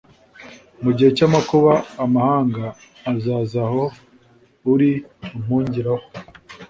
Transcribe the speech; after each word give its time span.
Mu 0.83 0.91
gihe 0.95 1.09
cy’amakuba 1.17 1.71
amahanga 2.03 2.65
azaza 3.11 3.59
aho 3.67 3.83
uri 4.73 4.91
ampungiraho 5.35 6.05